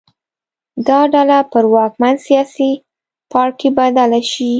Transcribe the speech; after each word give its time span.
دا 0.87 0.99
ډله 1.13 1.39
پر 1.51 1.63
واکمن 1.73 2.15
سیاسي 2.27 2.71
پاړکي 3.31 3.69
بدله 3.77 4.19
شي 4.31 4.49